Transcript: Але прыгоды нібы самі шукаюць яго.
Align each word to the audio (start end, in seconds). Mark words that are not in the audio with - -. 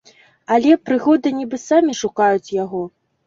Але 0.55 0.71
прыгоды 0.87 1.33
нібы 1.41 1.59
самі 1.67 1.93
шукаюць 2.01 2.53
яго. 2.63 2.81